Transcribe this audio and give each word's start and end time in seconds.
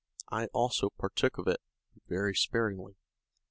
I 0.31 0.45
also 0.47 0.89
partook 0.89 1.37
of 1.37 1.47
it, 1.47 1.61
but 1.93 2.01
very 2.07 2.33
sparingly. 2.33 2.95